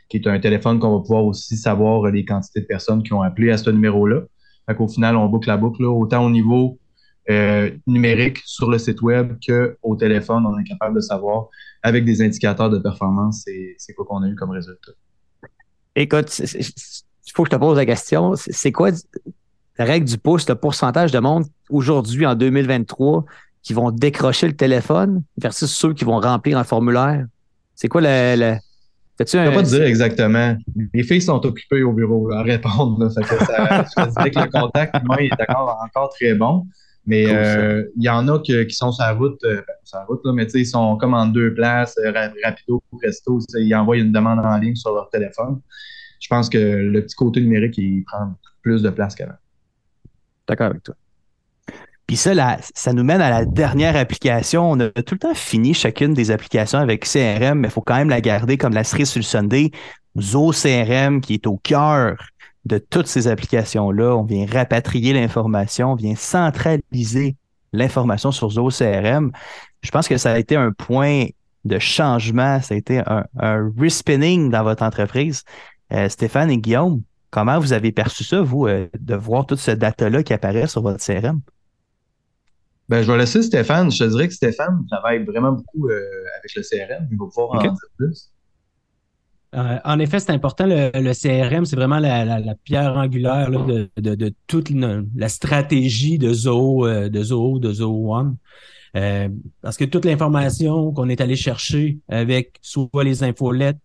[0.10, 3.14] qui est un téléphone qu'on va pouvoir aussi savoir euh, les quantités de personnes qui
[3.14, 4.24] ont appelé à ce numéro-là.
[4.68, 6.80] Fait qu'au final, on boucle la boucle, là, autant au niveau
[7.30, 11.48] euh, numérique sur le site web qu'au téléphone, on est capable de savoir
[11.82, 13.46] avec des indicateurs de performance
[13.78, 14.92] c'est quoi qu'on a eu comme résultat.
[15.96, 18.34] Écoute, il faut que je te pose la question.
[18.36, 18.92] C'est quoi
[19.78, 23.26] la règle du pouce, le pourcentage de monde aujourd'hui, en 2023,
[23.62, 27.26] qui vont décrocher le téléphone versus ceux qui vont remplir un formulaire?
[27.76, 28.36] C'est quoi le.
[28.38, 28.56] le...
[29.18, 29.46] Fais-tu Je un.
[29.50, 30.56] peux pas te dire exactement.
[30.94, 33.04] Les filles sont occupées au bureau là, à répondre.
[33.04, 33.84] Là, Fait que ça,
[34.30, 36.66] que le contact humain est encore, encore très bon.
[37.08, 37.40] Mais Cool, ça.
[37.60, 40.22] euh, il y en a que- qui sont sur la route, euh, sur la route
[40.26, 43.76] là, mais tu sais, ils sont comme en deux places, euh, ra- rapido, presto, ils
[43.76, 45.60] envoient une demande en ligne sur leur téléphone.
[46.20, 48.34] Je pense que le petit côté numérique, il prend
[48.64, 49.34] plus de place qu'avant.
[50.48, 50.96] D'accord avec toi.
[52.08, 54.72] Puis ça, ça nous mène à la dernière application.
[54.72, 57.96] On a tout le temps fini chacune des applications avec CRM, mais il faut quand
[57.96, 59.72] même la garder comme la cerise sur le Sunday.
[60.20, 62.16] Zo CRM qui est au cœur
[62.66, 64.16] de toutes ces applications-là.
[64.16, 67.36] On vient rapatrier l'information, on vient centraliser
[67.74, 69.32] l'information sur Zo CRM.
[69.82, 71.26] Je pense que ça a été un point
[71.66, 75.44] de changement, ça a été un, un respinning dans votre entreprise.
[75.92, 77.02] Euh, Stéphane et Guillaume,
[77.36, 80.82] comment vous avez perçu ça, vous, euh, de voir tout ce data-là qui apparaît sur
[80.82, 81.42] votre CRM?
[82.88, 83.92] Ben, je vais laisser Stéphane.
[83.92, 86.00] Je te dirais que Stéphane travaille vraiment beaucoup euh,
[86.40, 87.08] avec le CRM.
[87.12, 88.32] Il va pouvoir en dire plus.
[89.56, 90.66] Euh, en effet, c'est important.
[90.66, 94.70] Le, le CRM, c'est vraiment la, la, la pierre angulaire là, de, de, de toute
[94.70, 98.36] une- la stratégie de Zoho, euh, de Zoho, de Zoho One.
[98.96, 99.28] Euh,
[99.62, 103.78] parce que toute l'information qu'on est allé chercher avec soit les infolettes,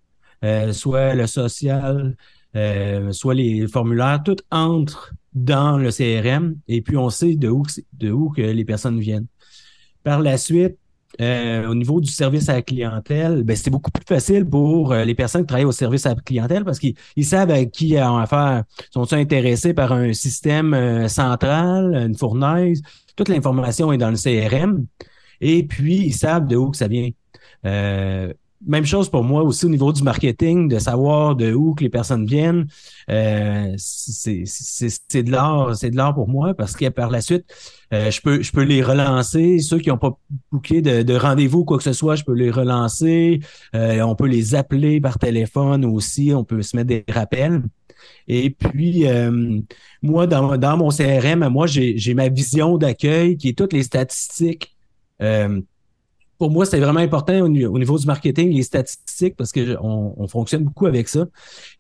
[0.44, 2.16] euh, soit le social,
[2.56, 7.62] euh, soit les formulaires, tout entre dans le CRM et puis on sait de où,
[7.92, 9.26] de où que les personnes viennent.
[10.02, 10.76] Par la suite,
[11.20, 15.04] euh, au niveau du service à la clientèle, ben, c'est beaucoup plus facile pour euh,
[15.04, 17.90] les personnes qui travaillent au service à la clientèle parce qu'ils ils savent à qui
[17.90, 18.64] ils ont affaire.
[18.90, 22.82] Sont-ils intéressés par un système central, une fournaise?
[23.14, 24.86] Toute l'information est dans le CRM.
[25.40, 27.10] Et puis, ils savent de où que ça vient.
[28.66, 31.88] Même chose pour moi aussi au niveau du marketing, de savoir de où que les
[31.88, 32.66] personnes viennent.
[33.08, 37.46] Euh, c'est de l'art, c'est de l'art pour moi parce que par la suite,
[37.94, 39.60] euh, je peux je peux les relancer.
[39.60, 40.18] Ceux qui n'ont pas
[40.52, 43.40] booké de, de rendez-vous quoi que ce soit, je peux les relancer.
[43.74, 46.32] Euh, on peut les appeler par téléphone aussi.
[46.34, 47.62] On peut se mettre des rappels.
[48.28, 49.60] Et puis, euh,
[50.02, 53.82] moi, dans, dans mon CRM, moi, j'ai j'ai ma vision d'accueil qui est toutes les
[53.82, 54.76] statistiques.
[55.22, 55.60] Euh,
[56.40, 59.64] pour moi, c'est vraiment important au, ni- au niveau du marketing, les statistiques, parce que
[59.66, 61.26] je- on, on fonctionne beaucoup avec ça.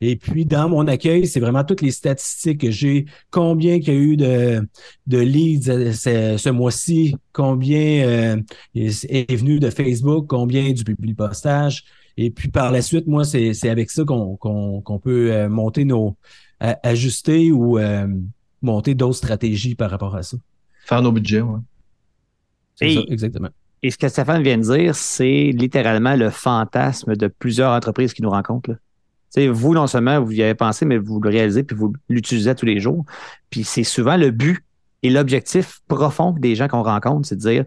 [0.00, 3.06] Et puis, dans mon accueil, c'est vraiment toutes les statistiques que j'ai.
[3.30, 4.68] Combien qu'il y a eu de,
[5.06, 8.36] de leads euh, ce, ce mois-ci, combien euh,
[8.74, 11.84] est, venu de Facebook, combien du public postage?
[12.16, 15.48] Et puis, par la suite, moi, c'est c'est avec ça qu'on qu'on qu'on peut euh,
[15.48, 16.16] monter nos...
[16.82, 18.06] ajuster ou euh,
[18.60, 20.36] monter d'autres stratégies par rapport à ça.
[20.84, 21.60] Faire nos budgets, ouais.
[22.74, 23.48] C'est Et- ça, exactement.
[23.82, 28.22] Et ce que Stéphane vient de dire, c'est littéralement le fantasme de plusieurs entreprises qui
[28.22, 28.70] nous rencontrent.
[28.70, 28.76] là.
[29.34, 31.92] Tu sais, vous, non seulement vous y avez pensé, mais vous le réalisez puis vous
[32.08, 33.04] l'utilisez tous les jours.
[33.48, 34.62] Puis c'est souvent le but
[35.02, 37.64] et l'objectif profond des gens qu'on rencontre, c'est de dire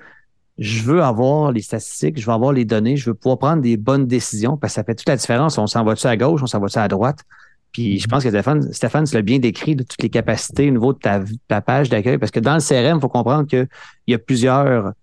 [0.60, 3.76] je veux avoir les statistiques, je veux avoir les données, je veux pouvoir prendre des
[3.78, 5.58] bonnes décisions parce que ça fait toute la différence.
[5.58, 7.24] On s'en va-tu à gauche, on s'en va-tu à droite?
[7.72, 10.72] Puis je pense que Stéphane, Stéphane tu l'as bien décrit, de toutes les capacités au
[10.72, 13.68] niveau de ta, ta page d'accueil, parce que dans le CRM, il faut comprendre qu'il
[14.08, 14.94] y a plusieurs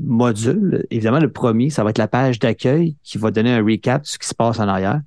[0.00, 0.86] modules.
[0.90, 4.06] Évidemment, le premier, ça va être la page d'accueil qui va donner un recap de
[4.06, 5.00] ce qui se passe en arrière.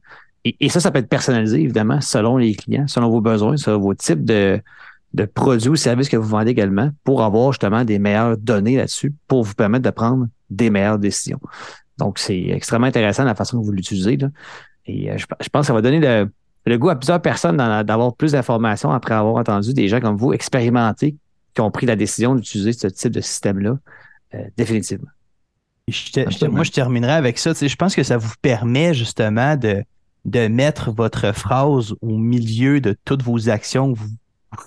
[0.44, 3.96] Et, ça, ça peut être personnalisé, évidemment, selon les clients, selon vos besoins, selon vos
[3.96, 4.62] types de,
[5.34, 9.44] produits ou services que vous vendez également, pour avoir justement des meilleures données là-dessus, pour
[9.44, 11.39] vous permettre de prendre des meilleures décisions.
[11.98, 14.20] Donc, c'est extrêmement intéressant la façon que vous l'utilisez.
[14.86, 16.30] Et euh, je, pense que ça va donner le,
[16.65, 20.32] le goût à plusieurs personnes d'avoir plus d'informations après avoir entendu des gens comme vous
[20.34, 21.15] expérimenter,
[21.56, 23.78] qui ont pris la décision d'utiliser ce type de système-là,
[24.58, 25.10] définitivement.
[25.88, 26.56] Je te- je te- Absolument.
[26.56, 27.54] moi, je terminerai avec ça.
[27.54, 29.84] Tu sais, je pense que ça vous permet justement de,
[30.26, 34.10] de mettre votre phrase au milieu de toutes vos actions que vous,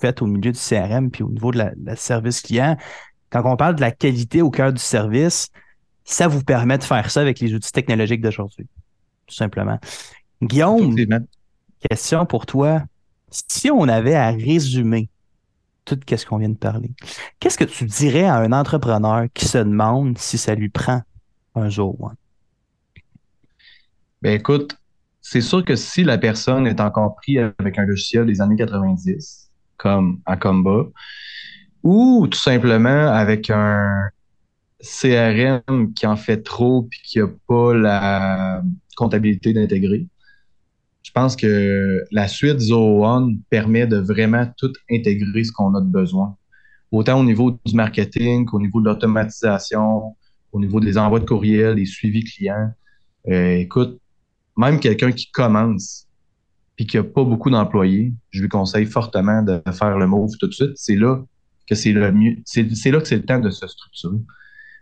[0.01, 2.77] faites au milieu du CRM puis au niveau de la, la service client.
[3.31, 5.49] Quand on parle de la qualité au cœur du service,
[6.05, 8.67] ça vous permet de faire ça avec les outils technologiques d'aujourd'hui.
[9.27, 9.79] Tout simplement.
[10.43, 10.95] Guillaume,
[11.89, 12.83] question pour toi.
[13.31, 15.09] Si on avait à résumer
[15.95, 16.91] tout ce qu'on vient de parler,
[17.41, 21.03] qu'est-ce que tu dirais à un entrepreneur qui se demande si ça lui prend
[21.55, 22.13] un jour?
[24.23, 24.77] Ben écoute,
[25.21, 29.51] c'est sûr que si la personne est encore pris avec un logiciel des années 90,
[29.77, 30.87] comme Acomba,
[31.83, 34.09] ou tout simplement avec un
[34.81, 38.63] CRM qui en fait trop puis qui n'a pas la
[38.97, 40.07] comptabilité d'intégrer,
[41.09, 45.81] je pense que la suite Zoho One permet de vraiment tout intégrer ce qu'on a
[45.81, 46.37] de besoin.
[46.93, 50.15] Autant au niveau du marketing qu'au niveau de l'automatisation,
[50.53, 52.73] au niveau des envois de courriel, des suivis clients.
[53.27, 53.99] Euh, écoute,
[54.59, 56.07] même quelqu'un qui commence
[56.77, 60.47] puis qui a pas beaucoup d'employés, je lui conseille fortement de faire le move tout
[60.47, 60.73] de suite.
[60.75, 61.25] C'est là
[61.67, 62.37] que c'est le mieux.
[62.45, 64.19] C'est là que c'est le temps de se structurer.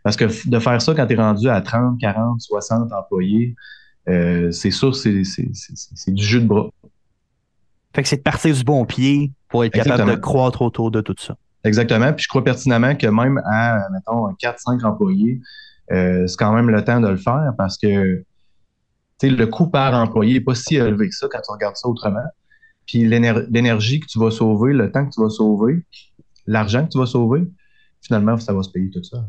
[0.03, 3.55] Parce que de faire ça quand tu es rendu à 30, 40, 60 employés,
[4.09, 5.13] euh, c'est sûr, c'est
[6.09, 6.71] du jus de bras.
[7.95, 11.01] Fait que c'est de partir du bon pied pour être capable de croître autour de
[11.01, 11.37] tout ça.
[11.65, 12.13] Exactement.
[12.13, 15.41] Puis je crois pertinemment que même à, mettons, 4-5 employés,
[15.93, 18.23] euh, c'est quand même le temps de le faire parce que
[19.23, 22.25] le coût par employé n'est pas si élevé que ça quand tu regardes ça autrement.
[22.87, 25.83] Puis l'éner- l'énergie que tu vas sauver, le temps que tu vas sauver,
[26.47, 27.49] l'argent que tu vas sauver,
[28.01, 29.25] finalement, ça va se payer tout ça.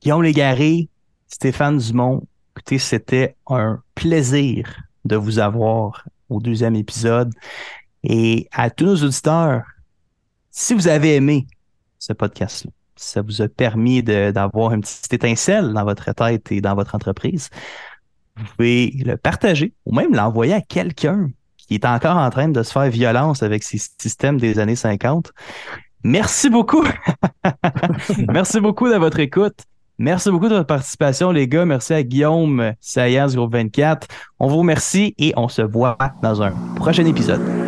[0.00, 0.88] Guillaume Légaré,
[1.28, 7.32] Stéphane Dumont, écoutez, c'était un plaisir de vous avoir au deuxième épisode.
[8.04, 9.62] Et à tous nos auditeurs,
[10.50, 11.46] si vous avez aimé
[11.98, 16.74] ce podcast-là, ça vous a permis d'avoir une petite étincelle dans votre tête et dans
[16.74, 17.48] votre entreprise,
[18.36, 22.62] vous pouvez le partager ou même l'envoyer à quelqu'un qui est encore en train de
[22.62, 25.32] se faire violence avec ces systèmes des années 50.
[26.04, 26.84] Merci beaucoup.
[28.28, 29.64] Merci beaucoup de votre écoute.
[30.02, 31.64] Merci beaucoup de votre participation, les gars.
[31.64, 32.72] Merci à Guillaume
[33.30, 34.08] du groupe 24.
[34.40, 37.61] On vous remercie et on se voit dans un prochain épisode.